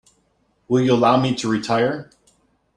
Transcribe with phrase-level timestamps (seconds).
[0.67, 2.09] Will you allow me to retire?